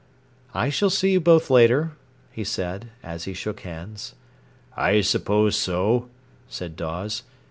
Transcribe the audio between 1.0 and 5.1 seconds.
you both later," he said, as he shook hands. "I